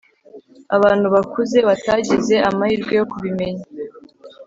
[0.75, 3.65] abantu bakuze batagize amahirwe yo kubimenya;